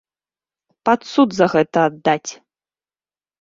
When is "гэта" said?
1.53-1.85